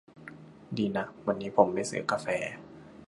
[0.77, 2.27] ดีนะวันนี้ผมไม่กาแฟ